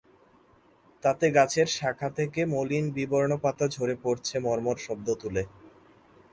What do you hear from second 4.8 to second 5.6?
শব্দ তুলে।